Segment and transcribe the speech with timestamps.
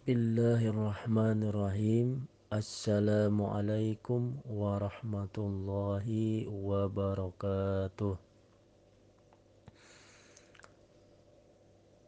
[0.00, 2.24] Bismillahirrahmanirrahim.
[2.48, 8.16] Assalamualaikum warahmatullahi wabarakatuh.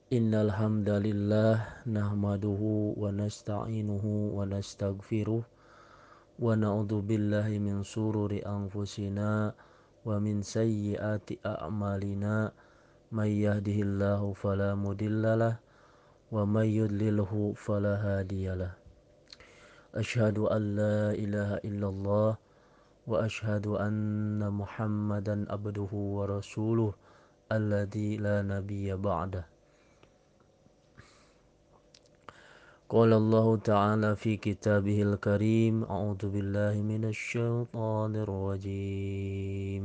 [0.08, 9.52] Innal hamdalillah nahmaduhu wa nasta'inuhu wa nastaghfiruh wa na'udzu billahi min sururi anfusina
[10.00, 12.56] wa min sayyiati a'malina
[13.12, 15.60] may yahdihillahu fala mudhillalah
[16.32, 18.72] ومن يضلله فلا هادي له.
[19.94, 22.30] أشهد أن لا إله إلا الله
[23.06, 26.92] وأشهد أن محمدا عبده ورسوله
[27.52, 29.44] الذي لا نبي بعده.
[32.88, 39.84] قال الله تعالى في كتابه الكريم أعوذ بالله من الشيطان الرجيم.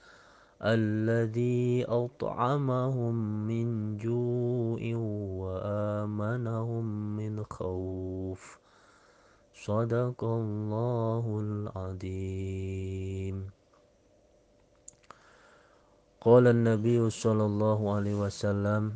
[0.61, 3.15] الذي أطعمهم
[3.47, 4.77] من جوع
[5.41, 6.85] وآمنهم
[7.17, 8.57] من خوف.
[9.57, 13.49] صدق الله العظيم.
[16.21, 18.93] قال النبي صلى الله عليه وسلم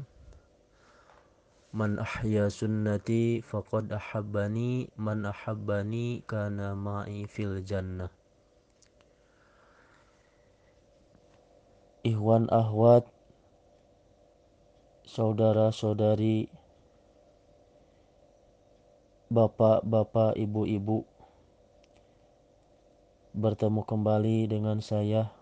[1.73, 8.24] من أحيا سنتي فقد أحبني من أحبني كان معي في الجنة.
[12.05, 13.09] Ikhwan ahwat
[15.09, 16.45] Saudara-saudari
[19.33, 21.01] Bapak-bapak ibu-ibu
[23.33, 25.33] Bertemu kembali dengan saya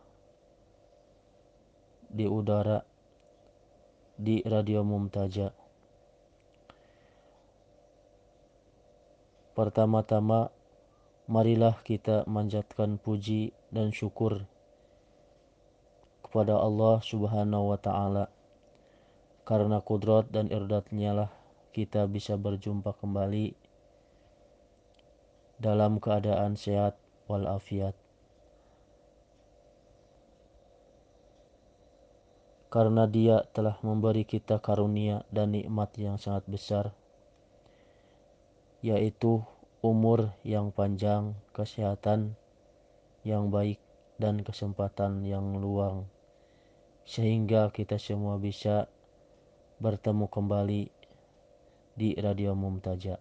[2.08, 2.88] Di udara
[4.15, 5.52] Di Radio Mumtaja.
[9.52, 10.48] Pertama-tama
[11.27, 14.48] Marilah kita manjatkan puji dan syukur
[16.33, 18.26] kepada Allah Subhanahu wa taala.
[19.45, 21.30] Karena kudrat dan irdatnya lah
[21.77, 23.54] kita bisa berjumpa kembali
[25.61, 26.98] dalam keadaan sehat
[27.30, 27.94] walafiat.
[32.73, 36.98] Karena dia telah memberi kita karunia dan nikmat yang sangat besar,
[38.82, 39.45] yaitu
[39.86, 42.33] umur yang panjang, kesehatan
[43.21, 43.77] yang baik,
[44.17, 46.10] dan kesempatan yang luang
[47.03, 48.87] sehingga kita semua bisa
[49.83, 50.83] bertemu kembali
[51.93, 53.19] di Radio Mumtaja.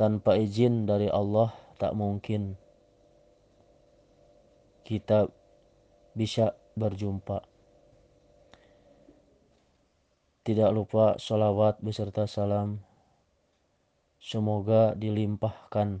[0.00, 2.56] Tanpa izin dari Allah tak mungkin
[4.80, 5.28] kita
[6.16, 7.44] bisa berjumpa.
[10.40, 12.80] Tidak lupa salawat beserta salam.
[14.16, 16.00] Semoga dilimpahkan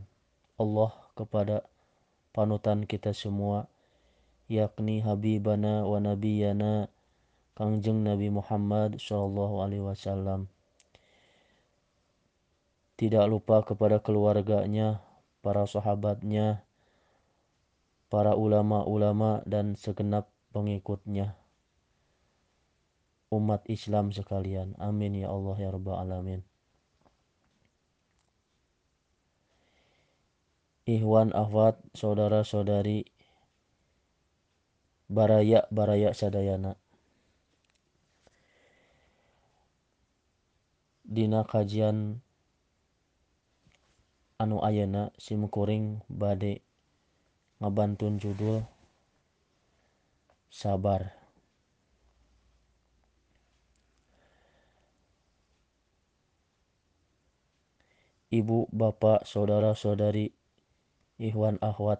[0.56, 1.68] Allah kepada
[2.32, 3.68] panutan kita semua
[4.50, 6.90] yakni habibana wa nabiyana
[7.54, 10.50] Kangjeng Nabi Muhammad sallallahu alaihi wasallam.
[12.98, 15.04] Tidak lupa kepada keluarganya,
[15.44, 16.66] para sahabatnya,
[18.10, 21.38] para ulama-ulama dan segenap pengikutnya.
[23.30, 24.74] Umat Islam sekalian.
[24.82, 26.40] Amin ya Allah ya Rabbal Alamin.
[30.88, 33.06] Ikhwan ahwat, saudara-saudari
[35.10, 36.78] baraya baraya sadayana.
[41.02, 42.22] Dina kajian
[44.38, 46.62] anu ayana simkuring bade
[47.58, 48.62] ngabantun judul
[50.46, 51.10] sabar.
[58.30, 60.30] Ibu bapak saudara saudari
[61.18, 61.98] ikhwan ahwat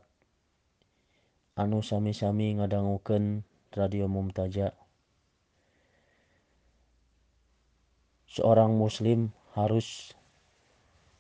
[1.61, 3.45] anu sami-sami ngadangukeun
[3.77, 4.73] Radio Mumtaja.
[8.25, 10.17] Seorang muslim harus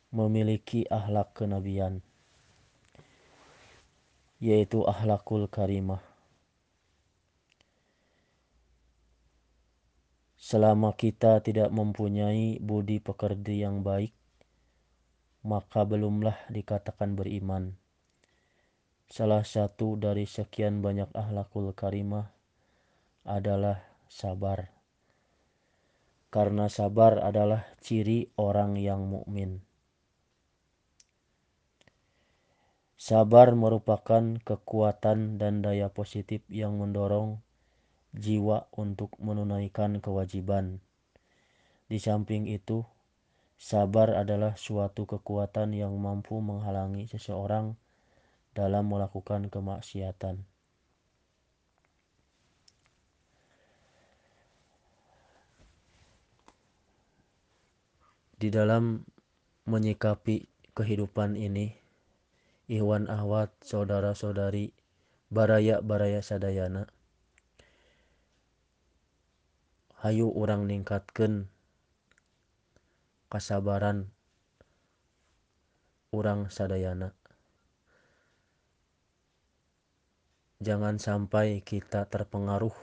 [0.09, 2.01] memiliki ahlak kenabian
[4.41, 6.01] yaitu ahlakul karimah.
[10.41, 14.17] Selama kita tidak mempunyai budi pekerti yang baik,
[15.45, 17.77] maka belumlah dikatakan beriman.
[19.11, 22.31] Salah satu dari sekian banyak ahlakul karimah
[23.27, 24.71] adalah sabar.
[26.31, 29.67] Karena sabar adalah ciri orang yang mukmin.
[32.95, 37.43] Sabar merupakan kekuatan dan daya positif yang mendorong
[38.15, 40.79] jiwa untuk menunaikan kewajiban.
[41.91, 42.87] Di samping itu,
[43.59, 47.75] sabar adalah suatu kekuatan yang mampu menghalangi seseorang
[48.51, 50.43] dalam melakukan kemaksiatan.
[58.41, 59.05] Di dalam
[59.69, 61.77] menyikapi kehidupan ini,
[62.73, 64.73] Iwan Ahwat, saudara-saudari,
[65.29, 66.89] baraya-baraya sadayana,
[70.01, 71.53] hayu orang ningkatkan
[73.29, 74.09] kasabaran
[76.11, 77.20] orang sadayana.
[80.61, 82.77] Jangan sampai kita terpengaruh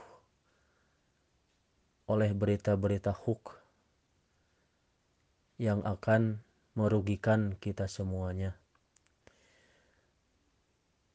[2.10, 3.54] oleh berita-berita hoax
[5.62, 6.42] yang akan
[6.74, 8.58] merugikan kita semuanya.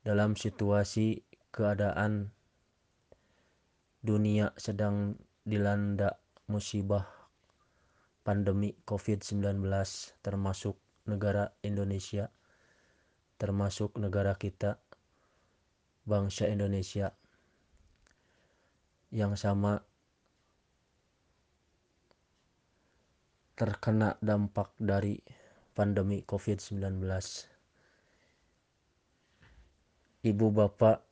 [0.07, 1.19] Dalam situasi
[1.51, 2.31] keadaan
[4.00, 6.16] dunia sedang dilanda
[6.48, 7.07] musibah
[8.24, 9.63] pandemi COVID-19
[10.24, 12.31] termasuk negara Indonesia,
[13.36, 14.80] termasuk negara kita,
[16.03, 17.15] bangsa Indonesia
[19.13, 19.79] yang sama
[23.53, 25.21] terkena dampak dari
[25.77, 27.00] pandemi COVID-19.
[30.23, 31.03] Ibu bapak,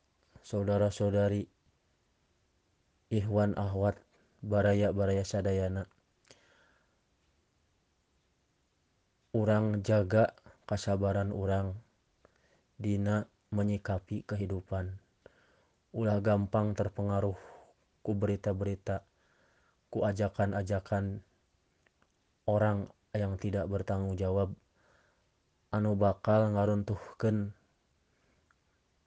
[0.41, 1.45] saudara-saudari,
[3.11, 3.99] Ikhwan Ahwat,
[4.41, 5.85] Baraya-Baraya Sadayana.
[9.35, 10.33] Orang jaga
[10.65, 11.75] kesabaran orang
[12.79, 14.95] dina menyikapi kehidupan.
[15.92, 17.36] Ulah gampang terpengaruh
[18.01, 19.03] ku berita-berita,
[19.92, 21.19] ku ajakan-ajakan
[22.48, 24.56] orang yang tidak bertanggung jawab
[25.71, 27.56] anu bakal ngaruntuhkan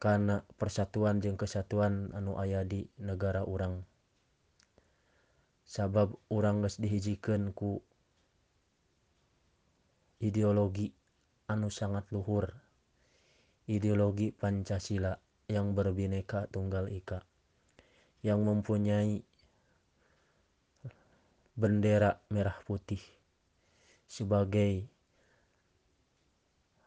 [0.01, 3.85] karena persatuan jeung kesatuan anu aya di negara urang.
[5.65, 7.81] Sabab urang geus dihijikan ku
[10.21, 10.93] ideologi
[11.49, 12.64] anu sangat luhur.
[13.65, 15.17] Ideologi Pancasila
[15.49, 17.25] yang berbineka tunggal ika
[18.25, 19.21] yang mempunyai
[21.55, 23.01] bendera merah putih
[24.09, 24.89] sebagai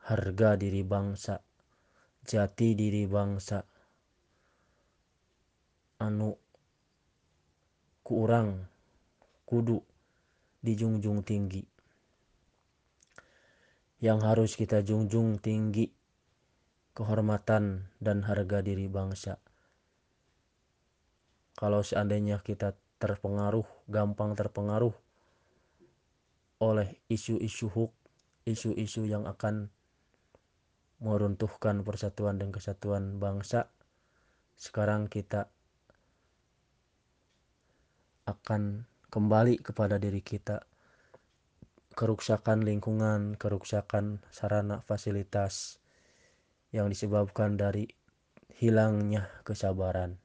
[0.08, 1.44] harga diri bangsa,
[2.24, 3.60] jati diri bangsa,
[6.00, 6.32] anu
[8.02, 8.64] ku urang
[9.44, 9.84] kudu
[10.64, 11.64] dijunjung tinggi.
[14.00, 15.97] Yang harus kita junjung tinggi
[16.98, 19.38] kehormatan dan harga diri bangsa.
[21.54, 24.98] Kalau seandainya kita terpengaruh, gampang terpengaruh
[26.58, 27.94] oleh isu-isu huk,
[28.50, 29.70] isu-isu yang akan
[30.98, 33.70] meruntuhkan persatuan dan kesatuan bangsa.
[34.58, 35.54] Sekarang kita
[38.26, 40.66] akan kembali kepada diri kita.
[41.94, 45.78] Kerusakan lingkungan, kerusakan sarana fasilitas
[46.72, 47.88] yang disebabkan dari
[48.58, 50.18] hilangnya kesabaran.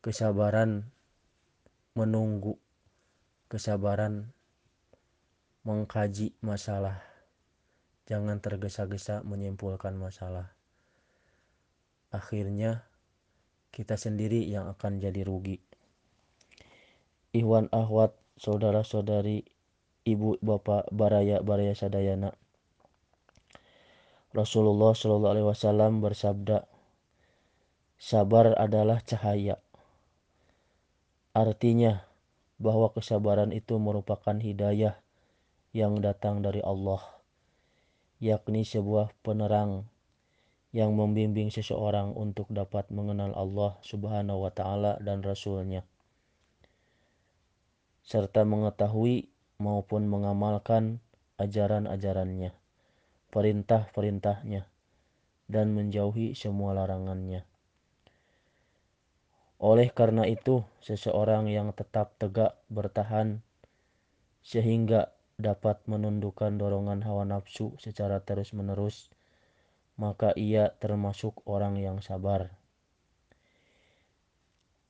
[0.00, 0.88] Kesabaran
[1.98, 2.56] menunggu
[3.50, 4.30] kesabaran
[5.66, 7.02] mengkaji masalah.
[8.08, 10.54] Jangan tergesa-gesa menyimpulkan masalah.
[12.08, 12.88] Akhirnya
[13.68, 15.60] kita sendiri yang akan jadi rugi.
[17.36, 19.44] Iwan Ahwat, saudara-saudari,
[20.08, 22.37] ibu bapak baraya-baraya sadayana.
[24.36, 26.68] Rasulullah Shallallahu Alaihi Wasallam bersabda,
[27.96, 29.56] sabar adalah cahaya.
[31.32, 32.04] Artinya,
[32.58, 34.98] bahwa kesabaran itu merupakan hidayah
[35.70, 37.00] yang datang dari Allah,
[38.18, 39.86] yakni sebuah penerang
[40.74, 45.86] yang membimbing seseorang untuk dapat mengenal Allah Subhanahu wa Ta'ala dan Rasul-Nya,
[48.04, 51.00] serta mengetahui maupun mengamalkan
[51.40, 52.52] ajaran-ajarannya,
[53.28, 54.64] perintah-perintahnya,
[55.48, 57.44] dan menjauhi semua larangannya.
[59.58, 63.42] Oleh karena itu, seseorang yang tetap tegak bertahan
[64.38, 69.10] sehingga dapat menundukkan dorongan hawa nafsu secara terus-menerus,
[69.98, 72.54] maka ia termasuk orang yang sabar.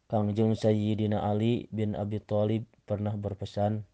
[0.08, 3.84] Kangjeng Sayyidina Ali bin Abi Thalib pernah berpesan,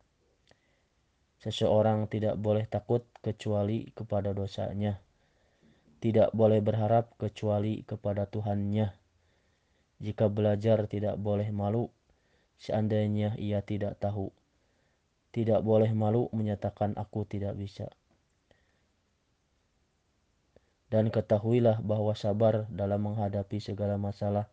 [1.44, 4.96] seseorang tidak boleh takut kecuali kepada dosanya,
[6.00, 9.04] tidak boleh berharap kecuali kepada Tuhannya
[10.04, 11.88] jika belajar tidak boleh malu,
[12.58, 14.34] seandainya ia tidak tahu.
[15.32, 17.90] Tidak boleh malu menyatakan aku tidak bisa.
[20.92, 24.46] Dan ketahuilah bahwa sabar dalam menghadapi segala masalah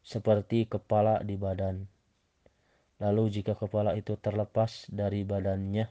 [0.00, 1.90] seperti kepala di badan.
[3.02, 5.90] Lalu jika kepala itu terlepas dari badannya,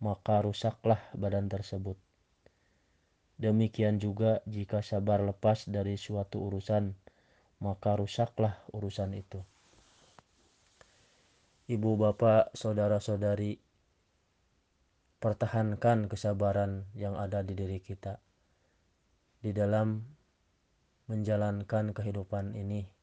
[0.00, 2.00] maka rusaklah badan tersebut.
[3.36, 6.96] Demikian juga jika sabar lepas dari suatu urusan,
[7.60, 9.44] maka rusaklah urusan itu.
[11.68, 13.60] Ibu bapak, saudara-saudari,
[15.20, 18.16] pertahankan kesabaran yang ada di diri kita
[19.44, 20.00] di dalam
[21.12, 22.95] menjalankan kehidupan ini.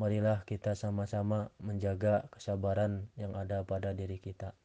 [0.00, 4.56] Marilah kita sama-sama menjaga kesabaran yang ada pada diri kita.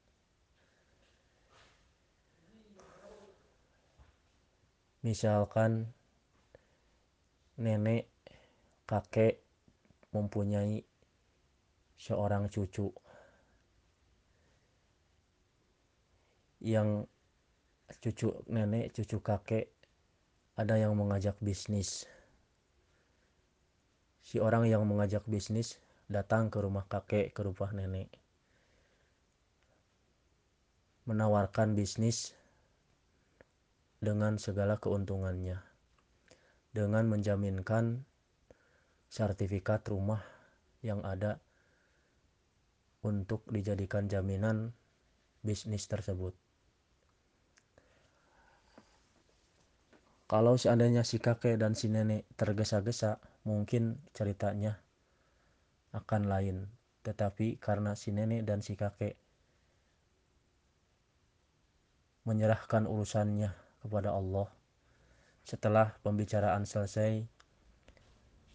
[5.03, 5.91] Misalkan
[7.59, 8.07] nenek,
[8.87, 9.43] kakek
[10.15, 10.83] mempunyai
[11.99, 12.91] seorang cucu
[16.63, 17.05] yang
[17.99, 19.69] cucu nenek, cucu kakek
[20.57, 22.09] ada yang mengajak bisnis.
[24.27, 25.79] Si orang yang mengajak bisnis
[26.11, 28.11] datang ke rumah kakek, ke rumah nenek.
[31.07, 32.35] Menawarkan bisnis
[34.03, 35.63] dengan segala keuntungannya.
[36.75, 38.03] Dengan menjaminkan
[39.07, 40.19] sertifikat rumah
[40.83, 41.39] yang ada
[43.07, 44.75] untuk dijadikan jaminan
[45.39, 46.35] bisnis tersebut.
[50.27, 54.83] Kalau seandainya si kakek dan si nenek tergesa-gesa, mungkin ceritanya
[55.95, 56.57] akan lain.
[57.07, 59.15] Tetapi karena si nenek dan si kakek
[62.27, 64.51] menyerahkan urusannya kepada Allah,
[65.47, 67.23] setelah pembicaraan selesai,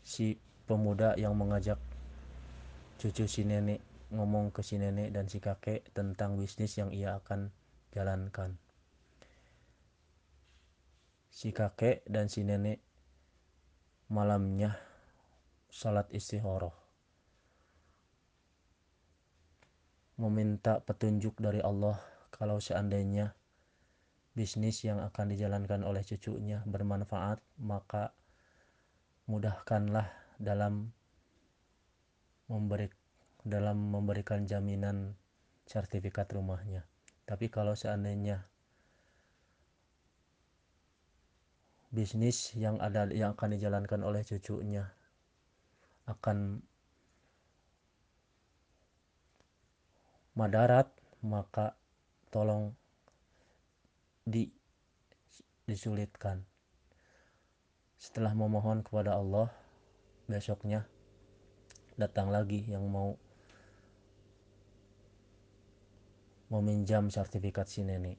[0.04, 0.36] si
[0.68, 1.80] pemuda yang mengajak
[3.00, 3.80] cucu si nenek
[4.12, 7.48] ngomong ke si nenek dan si kakek tentang bisnis yang ia akan
[7.96, 8.60] jalankan
[11.32, 12.84] si kakek dan si nenek
[14.12, 14.76] malamnya
[15.72, 16.76] salat istihoroh
[20.20, 21.96] meminta petunjuk dari Allah
[22.28, 23.32] kalau seandainya
[24.36, 28.12] bisnis yang akan dijalankan oleh cucunya bermanfaat maka
[29.24, 30.92] mudahkanlah dalam
[32.52, 32.92] memberi
[33.48, 35.16] dalam memberikan jaminan
[35.64, 36.84] sertifikat rumahnya.
[37.24, 38.44] Tapi kalau seandainya
[41.92, 44.88] bisnis yang ada yang akan dijalankan oleh cucunya
[46.08, 46.64] akan
[50.32, 50.88] madarat
[51.20, 51.76] maka
[52.32, 52.72] tolong
[54.24, 54.48] di
[55.68, 56.42] disulitkan.
[58.00, 59.52] Setelah memohon kepada Allah
[60.26, 60.88] besoknya
[61.94, 63.14] datang lagi yang mau
[66.50, 68.18] meminjam sertifikat si nenek.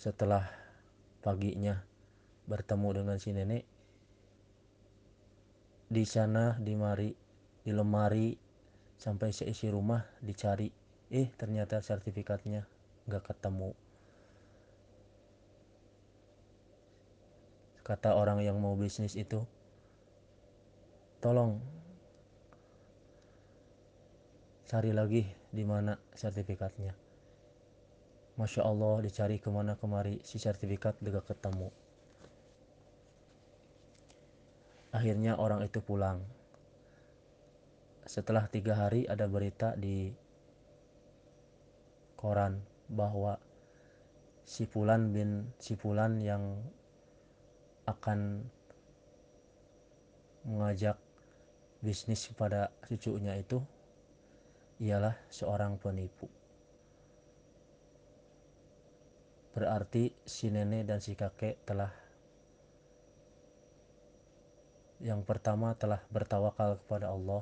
[0.00, 0.65] Setelah
[1.26, 1.82] paginya
[2.46, 3.66] bertemu dengan si nenek.
[5.90, 7.10] Di sana di mari
[7.66, 8.38] di lemari
[8.94, 10.70] sampai seisi rumah dicari.
[11.10, 12.62] Eh ternyata sertifikatnya
[13.10, 13.74] nggak ketemu.
[17.82, 19.42] Kata orang yang mau bisnis itu
[21.18, 21.58] tolong
[24.66, 25.22] cari lagi
[25.54, 27.05] di mana sertifikatnya
[28.36, 31.72] Masya Allah dicari ke mana kemari si sertifikat juga ketemu.
[34.92, 36.20] Akhirnya orang itu pulang.
[38.04, 40.12] Setelah tiga hari ada berita di
[42.20, 42.60] koran
[42.92, 43.40] bahwa
[44.44, 46.60] si Fulan bin si Fulan yang
[47.88, 48.44] akan
[50.44, 51.00] mengajak
[51.80, 53.64] bisnis pada cucunya itu
[54.76, 56.35] ialah seorang penipu
[59.56, 61.88] Berarti si nenek dan si kakek telah
[65.00, 67.40] yang pertama telah bertawakal kepada Allah.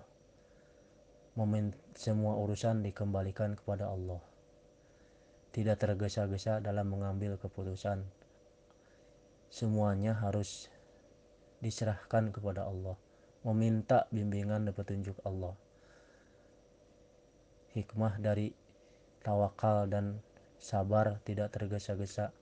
[1.34, 4.22] Momen semua urusan dikembalikan kepada Allah.
[5.50, 8.06] Tidak tergesa-gesa dalam mengambil keputusan.
[9.50, 10.70] Semuanya harus
[11.58, 12.94] diserahkan kepada Allah.
[13.42, 15.58] Meminta bimbingan dan petunjuk Allah.
[17.74, 18.54] Hikmah dari
[19.26, 20.22] tawakal dan
[20.64, 22.32] sabar tidak tergesa-gesa.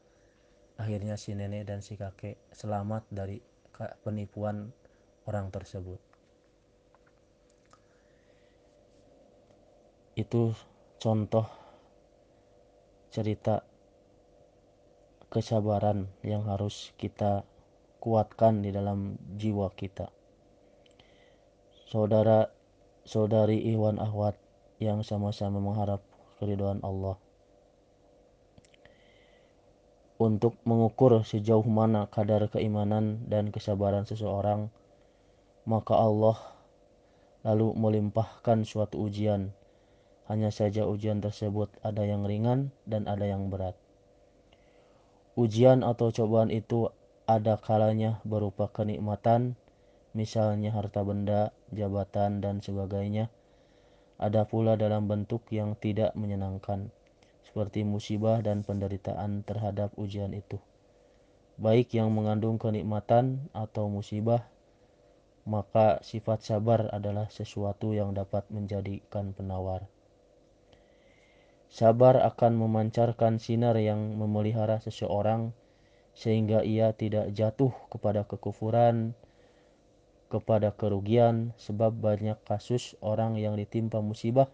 [0.78, 3.42] Akhirnya si nenek dan si kakek selamat dari
[4.06, 4.70] penipuan
[5.26, 5.98] orang tersebut.
[10.14, 10.54] Itu
[11.02, 11.50] contoh
[13.10, 13.66] cerita
[15.26, 17.42] kesabaran yang harus kita
[17.98, 20.14] kuatkan di dalam jiwa kita.
[21.90, 22.46] Saudara
[23.02, 24.38] saudari Iwan Ahwat
[24.78, 26.00] yang sama-sama mengharap
[26.40, 27.18] keridhaan Allah
[30.20, 34.68] untuk mengukur sejauh mana kadar keimanan dan kesabaran seseorang,
[35.64, 36.38] maka Allah
[37.42, 39.54] lalu melimpahkan suatu ujian.
[40.30, 43.74] Hanya saja ujian tersebut ada yang ringan dan ada yang berat.
[45.34, 46.92] Ujian atau cobaan itu
[47.24, 49.56] ada kalanya berupa kenikmatan,
[50.12, 53.32] misalnya harta benda, jabatan, dan sebagainya.
[54.22, 56.94] Ada pula dalam bentuk yang tidak menyenangkan,
[57.52, 60.56] seperti musibah dan penderitaan terhadap ujian itu.
[61.60, 64.48] Baik yang mengandung kenikmatan atau musibah,
[65.44, 69.84] maka sifat sabar adalah sesuatu yang dapat menjadikan penawar.
[71.68, 75.52] Sabar akan memancarkan sinar yang memelihara seseorang
[76.16, 79.12] sehingga ia tidak jatuh kepada kekufuran,
[80.32, 84.48] kepada kerugian, sebab banyak kasus orang yang ditimpa musibah,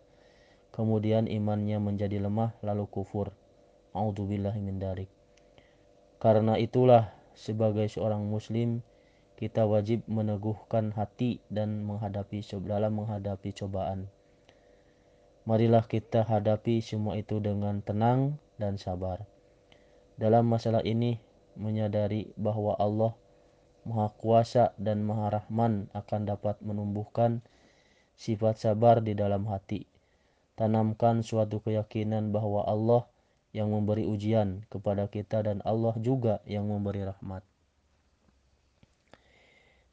[0.78, 3.34] kemudian imannya menjadi lemah lalu kufur.
[4.78, 5.10] darik.
[6.22, 8.86] Karena itulah sebagai seorang muslim
[9.34, 14.06] kita wajib meneguhkan hati dan menghadapi dalam menghadapi cobaan.
[15.50, 19.26] Marilah kita hadapi semua itu dengan tenang dan sabar.
[20.14, 21.18] Dalam masalah ini,
[21.58, 23.18] menyadari bahwa Allah
[23.82, 27.42] Maha Kuasa dan Maha Rahman akan dapat menumbuhkan
[28.14, 29.97] sifat sabar di dalam hati.
[30.58, 33.06] Tanamkan suatu keyakinan bahwa Allah
[33.54, 37.46] yang memberi ujian kepada kita dan Allah juga yang memberi rahmat.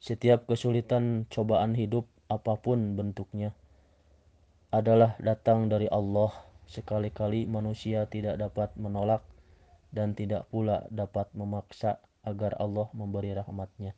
[0.02, 3.54] Setiap kesulitan cobaan hidup apa pun bentuknya
[4.74, 6.34] adalah datang dari Allah.
[6.66, 9.22] Sekali-kali manusia tidak dapat menolak
[9.94, 13.94] dan tidak pula dapat memaksa agar Allah memberi rahmatnya.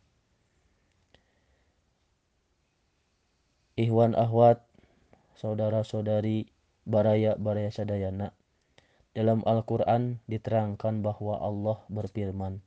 [3.80, 4.60] Ikhwan ahwat,
[5.40, 8.35] saudara-saudari baraya-baraya sadayana.
[9.13, 12.59] Dalam Al-Quran diterangkan bahwa Allah berfirman.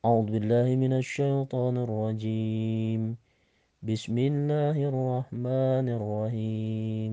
[0.00, 3.18] A'udzu billahi minasyaitonir rajim.
[3.78, 7.12] بسم الله الرحمن الرحيم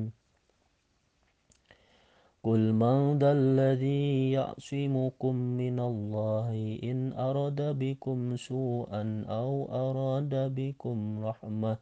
[2.41, 6.49] قل من ذا الذي يعصمكم من الله
[6.81, 11.77] إن أراد بكم سوءا أو أراد بكم رحمة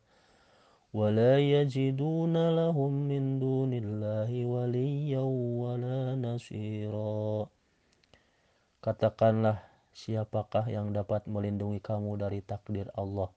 [0.98, 5.24] ولا يجدون لهم من دون الله وليا
[5.62, 7.50] ولا نصيرا
[8.84, 9.63] Katakanlah,
[9.96, 13.32] siapakah yang dapat melindungi kamu dari takdir Allah?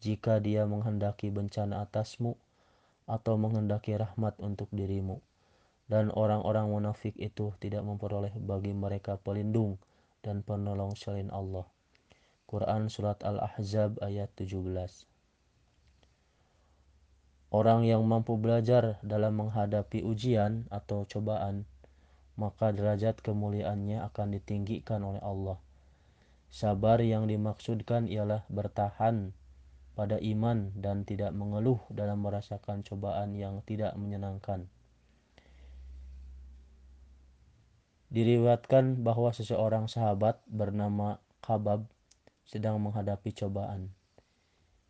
[0.00, 2.36] jika dia menghendaki bencana atasmu
[3.08, 5.22] atau menghendaki rahmat untuk dirimu.
[5.86, 9.78] Dan orang-orang munafik itu tidak memperoleh bagi mereka pelindung
[10.18, 11.62] dan penolong selain Allah.
[12.50, 15.09] Quran Surat Al-Ahzab ayat 17
[17.51, 21.67] Orang yang mampu belajar dalam menghadapi ujian atau cobaan,
[22.39, 25.59] maka derajat kemuliaannya akan ditinggikan oleh Allah.
[26.47, 29.35] Sabar yang dimaksudkan ialah bertahan
[29.99, 34.71] pada iman dan tidak mengeluh dalam merasakan cobaan yang tidak menyenangkan.
[38.11, 41.83] Diriwatkan bahwa seseorang sahabat bernama Kabab
[42.47, 43.91] sedang menghadapi cobaan.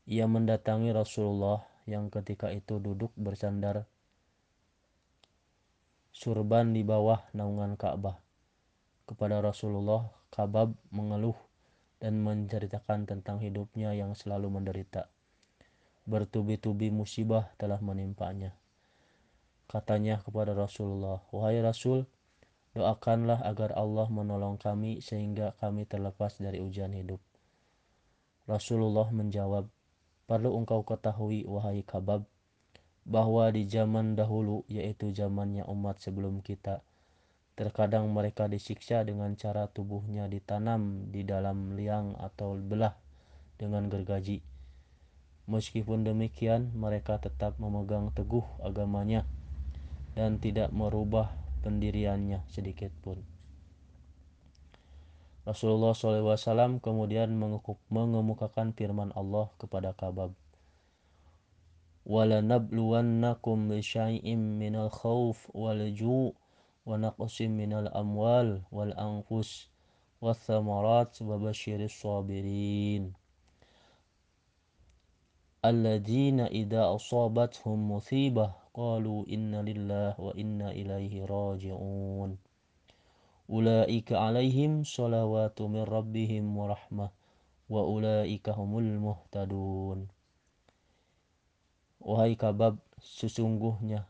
[0.06, 3.86] Ia mendatangi Rasulullah yang ketika itu duduk bersandar
[6.12, 8.20] surban di bawah naungan Ka'bah.
[9.08, 11.36] Kepada Rasulullah, Kabab mengeluh
[12.00, 15.12] dan menceritakan tentang hidupnya yang selalu menderita.
[16.08, 18.56] Bertubi-tubi musibah telah menimpanya.
[19.68, 22.08] Katanya kepada Rasulullah, "Wahai Rasul,
[22.76, 27.20] doakanlah agar Allah menolong kami sehingga kami terlepas dari ujian hidup."
[28.50, 29.68] Rasulullah menjawab,
[30.32, 32.24] "Perlu engkau ketahui, wahai Kabab,
[33.04, 36.80] bahwa di zaman dahulu, yaitu zamannya umat sebelum kita,
[37.62, 42.96] Terkadang mereka disiksa dengan cara tubuhnya ditanam di dalam liang atau belah
[43.60, 44.40] dengan gergaji.
[45.52, 49.28] Meskipun demikian, mereka tetap memegang teguh agamanya
[50.16, 53.20] dan tidak merubah pendiriannya sedikit pun.
[55.47, 57.35] Rasulullah SAW kemudian
[57.91, 60.35] mengemukakan firman Allah kepada Kabab.
[62.07, 66.35] وَلَنَبْلُوَنَّكُمْ بِشَيْءٍ مِنَ الْخَوْفِ وَالْجُوءِ
[66.87, 69.69] ونقص من الأموال والأنفس
[70.23, 73.13] والثمرات وبشر الصابرين
[75.65, 82.39] الذين إذا أصابتهم مصيبة قالوا إن لله وإنا إليه راجعون
[83.52, 87.12] Ulaika alaihim salawatu min rabbihim wa rahmah
[87.68, 90.08] wa ulaika humul muhtadun.
[92.00, 94.08] Wahai kabab, sesungguhnya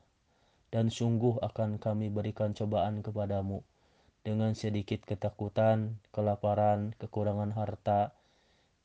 [0.70, 3.66] dan sungguh akan kami berikan cobaan kepadamu
[4.22, 8.14] dengan sedikit ketakutan, kelaparan, kekurangan harta,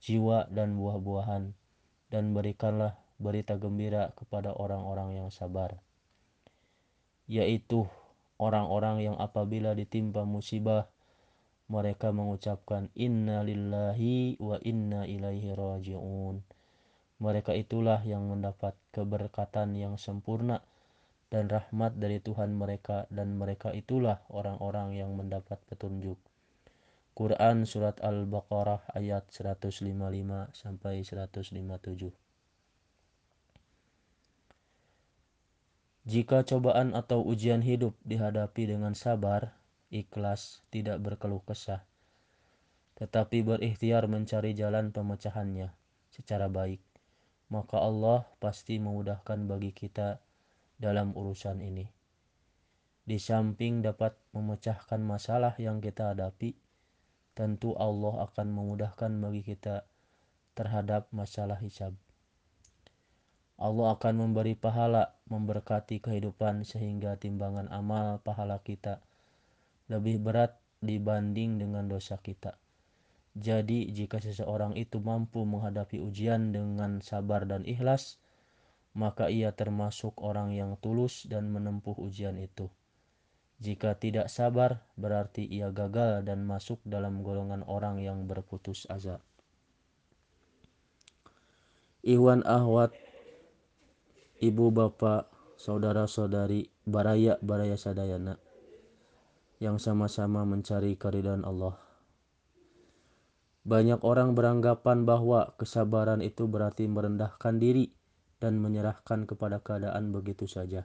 [0.00, 1.52] jiwa dan buah-buahan
[2.08, 5.76] dan berikanlah berita gembira kepada orang-orang yang sabar
[7.26, 7.84] yaitu
[8.36, 10.88] orang-orang yang apabila ditimpa musibah,
[11.66, 16.38] mereka mengucapkan Inna lillahi wa inna ilaihi raji'un.
[17.18, 20.62] Mereka itulah yang mendapat keberkatan yang sempurna
[21.32, 26.20] dan rahmat dari Tuhan mereka dan mereka itulah orang-orang yang mendapat petunjuk.
[27.16, 29.96] Quran Surat Al-Baqarah ayat 155
[30.52, 32.12] sampai 157
[36.06, 39.58] Jika cobaan atau ujian hidup dihadapi dengan sabar,
[39.90, 41.82] ikhlas, tidak berkeluh kesah,
[42.94, 45.74] tetapi berikhtiar mencari jalan pemecahannya
[46.14, 46.78] secara baik,
[47.50, 50.22] maka Allah pasti memudahkan bagi kita
[50.78, 51.90] dalam urusan ini.
[53.02, 56.54] Di samping dapat memecahkan masalah yang kita hadapi,
[57.34, 59.82] tentu Allah akan memudahkan bagi kita
[60.54, 61.98] terhadap masalah hisab.
[63.56, 69.00] Allah akan memberi pahala, memberkati kehidupan sehingga timbangan amal pahala kita
[69.88, 72.60] lebih berat dibanding dengan dosa kita.
[73.36, 78.16] Jadi, jika seseorang itu mampu menghadapi ujian dengan sabar dan ikhlas,
[78.96, 82.72] maka ia termasuk orang yang tulus dan menempuh ujian itu.
[83.60, 89.20] Jika tidak sabar, berarti ia gagal dan masuk dalam golongan orang yang berputus asa.
[92.04, 92.92] Iwan Ahwat
[94.36, 98.36] ibu bapak, saudara-saudari, baraya-baraya sadayana
[99.56, 101.80] yang sama-sama mencari keridhaan Allah.
[103.64, 107.88] Banyak orang beranggapan bahwa kesabaran itu berarti merendahkan diri
[108.36, 110.84] dan menyerahkan kepada keadaan begitu saja.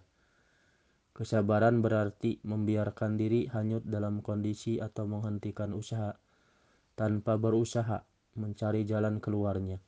[1.12, 6.16] Kesabaran berarti membiarkan diri hanyut dalam kondisi atau menghentikan usaha
[6.96, 8.08] tanpa berusaha
[8.40, 9.84] mencari jalan keluarnya,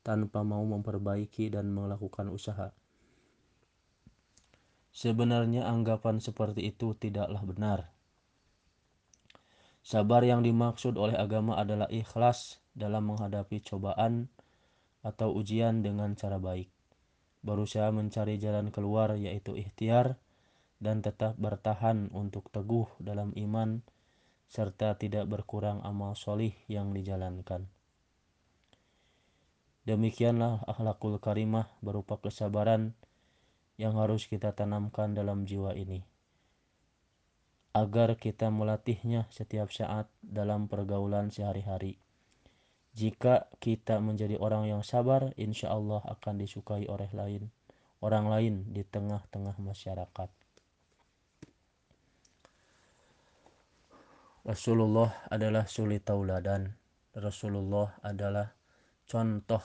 [0.00, 2.72] tanpa mau memperbaiki dan melakukan usaha.
[4.92, 7.88] Sebenarnya anggapan seperti itu tidaklah benar.
[9.82, 14.30] Sabar yang dimaksud oleh agama adalah ikhlas dalam menghadapi cobaan
[15.02, 16.70] atau ujian dengan cara baik.
[17.42, 20.20] Berusaha mencari jalan keluar yaitu ikhtiar
[20.78, 23.82] dan tetap bertahan untuk teguh dalam iman
[24.46, 27.66] serta tidak berkurang amal solih yang dijalankan.
[29.82, 32.94] Demikianlah akhlakul karimah berupa kesabaran
[33.80, 36.04] yang harus kita tanamkan dalam jiwa ini
[37.72, 41.96] agar kita melatihnya setiap saat dalam pergaulan sehari-hari.
[42.92, 47.48] Jika kita menjadi orang yang sabar, insya Allah akan disukai oleh lain,
[48.04, 50.28] orang lain di tengah-tengah masyarakat.
[54.44, 56.68] Rasulullah adalah suli tauladan.
[57.16, 58.52] Rasulullah adalah
[59.08, 59.64] contoh.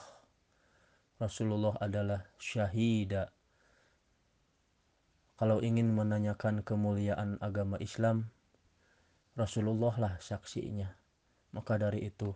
[1.20, 3.28] Rasulullah adalah syahida
[5.38, 8.26] kalau ingin menanyakan kemuliaan agama Islam,
[9.38, 10.90] Rasulullah lah saksinya.
[11.54, 12.34] Maka dari itu,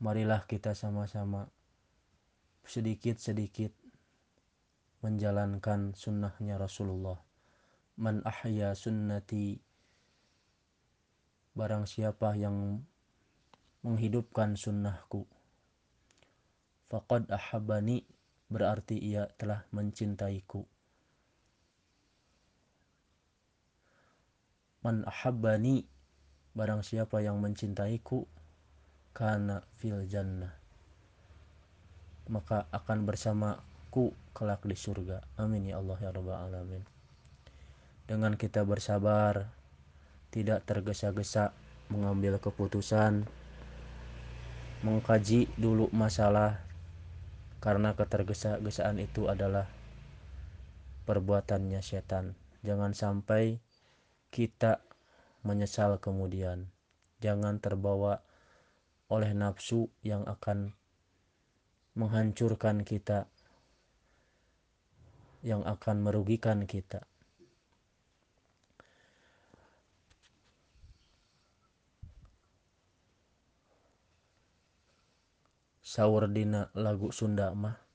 [0.00, 1.52] marilah kita sama-sama
[2.64, 3.76] sedikit-sedikit
[5.04, 7.20] menjalankan sunnahnya Rasulullah.
[8.00, 9.60] Man ahya sunnati
[11.52, 12.80] barang siapa yang
[13.84, 15.28] menghidupkan sunnahku.
[16.88, 18.08] Faqad ahabani
[18.48, 20.77] berarti ia telah mencintaiku.
[24.88, 25.84] Man ahabbani
[26.56, 28.24] barang siapa yang mencintaiku
[29.12, 30.48] karena fil jannah
[32.32, 35.20] maka akan bersamaku kelak di surga.
[35.36, 36.80] Amin ya Allah ya rabbal alamin.
[38.08, 39.52] Dengan kita bersabar,
[40.32, 41.52] tidak tergesa-gesa
[41.92, 43.28] mengambil keputusan,
[44.80, 46.64] mengkaji dulu masalah
[47.60, 49.68] karena ketergesa-gesaan itu adalah
[51.04, 52.32] perbuatannya setan.
[52.64, 53.60] Jangan sampai
[54.28, 54.84] kita
[55.42, 56.68] menyesal kemudian.
[57.18, 58.22] Jangan terbawa
[59.08, 60.76] oleh nafsu yang akan
[61.98, 63.26] menghancurkan kita,
[65.42, 67.02] yang akan merugikan kita.
[75.88, 77.87] Saur dina lagu Sunda mah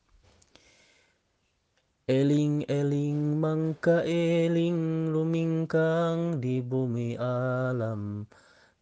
[2.04, 8.28] Eling-eling mangka eling lumingkang di bumi alam.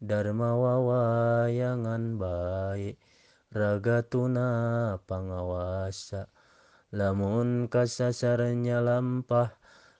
[0.01, 2.97] Dharma wawayangan baik
[3.53, 6.33] Ragatuna pangawasa.
[6.89, 9.53] Lamun kasasarnya lampah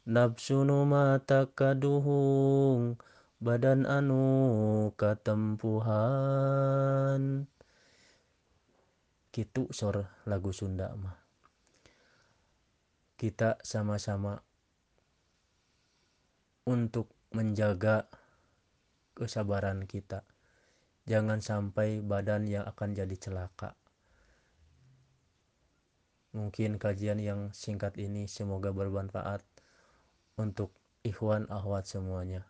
[0.10, 2.98] Nafsu nu mata kaduhung
[3.38, 5.94] badan anu katempuhan.
[9.30, 11.21] Kitu sor lagu Sunda mah
[13.22, 14.42] kita sama-sama
[16.66, 18.10] untuk menjaga
[19.14, 20.26] kesabaran kita.
[21.06, 23.78] Jangan sampai badan yang akan jadi celaka.
[26.34, 29.46] Mungkin kajian yang singkat ini semoga bermanfaat
[30.42, 30.74] untuk
[31.06, 32.50] ikhwan ahwat semuanya.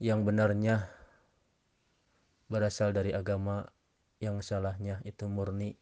[0.00, 0.88] Yang benarnya
[2.48, 3.68] berasal dari agama,
[4.16, 5.76] yang salahnya itu murni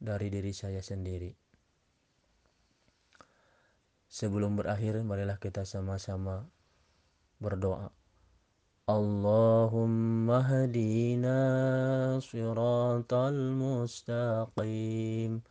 [0.00, 1.47] dari diri saya sendiri.
[4.08, 6.48] Sebelum berakhir, marilah kita sama-sama
[7.44, 7.92] berdoa.
[8.88, 15.44] Allahumma hadina siratal mustaqim.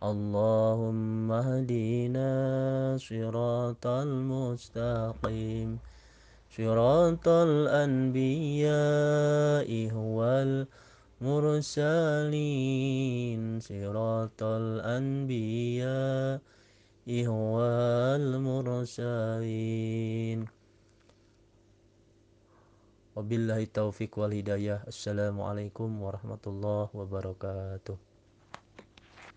[0.00, 5.76] Allahumma hadina siratal mustaqim.
[6.48, 8.72] Siratal anbiya'i
[9.92, 10.64] wal
[11.20, 12.40] mursalin.
[13.60, 16.40] Siratal anbiya'i
[18.38, 19.00] والمرسلين
[23.16, 24.86] وبالله التوفيق والهداية.
[24.86, 28.11] السلام عليكم ورحمة الله وبركاته.